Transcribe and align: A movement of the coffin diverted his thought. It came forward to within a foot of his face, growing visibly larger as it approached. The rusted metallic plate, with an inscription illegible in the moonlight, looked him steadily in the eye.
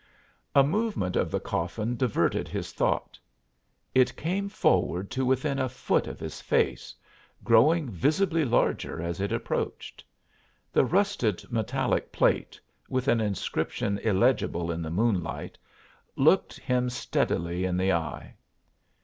A 0.55 0.63
movement 0.63 1.15
of 1.15 1.29
the 1.29 1.39
coffin 1.39 1.95
diverted 1.95 2.47
his 2.47 2.71
thought. 2.71 3.19
It 3.93 4.15
came 4.15 4.49
forward 4.49 5.11
to 5.11 5.23
within 5.27 5.59
a 5.59 5.69
foot 5.69 6.07
of 6.07 6.19
his 6.19 6.41
face, 6.41 6.95
growing 7.43 7.87
visibly 7.87 8.43
larger 8.43 8.99
as 8.99 9.21
it 9.21 9.31
approached. 9.31 10.03
The 10.73 10.85
rusted 10.85 11.43
metallic 11.51 12.11
plate, 12.11 12.59
with 12.89 13.07
an 13.07 13.21
inscription 13.21 13.99
illegible 13.99 14.71
in 14.71 14.81
the 14.81 14.89
moonlight, 14.89 15.59
looked 16.15 16.59
him 16.59 16.89
steadily 16.89 17.63
in 17.63 17.77
the 17.77 17.93
eye. 17.93 18.33